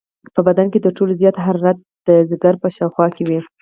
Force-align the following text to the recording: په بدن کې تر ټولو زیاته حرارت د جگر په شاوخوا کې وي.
په 0.33 0.39
بدن 0.47 0.67
کې 0.71 0.83
تر 0.85 0.91
ټولو 0.97 1.13
زیاته 1.21 1.39
حرارت 1.45 1.77
د 2.07 2.09
جگر 2.29 2.53
په 2.61 2.67
شاوخوا 2.75 3.07
کې 3.15 3.23
وي. 3.27 3.39